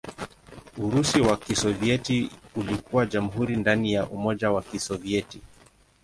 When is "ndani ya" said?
3.55-4.07